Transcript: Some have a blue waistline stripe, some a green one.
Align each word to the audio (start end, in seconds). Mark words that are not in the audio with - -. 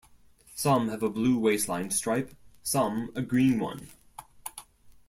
Some 0.55 0.89
have 0.89 1.03
a 1.03 1.11
blue 1.11 1.37
waistline 1.37 1.91
stripe, 1.91 2.33
some 2.63 3.11
a 3.13 3.21
green 3.21 3.59
one. 3.59 3.89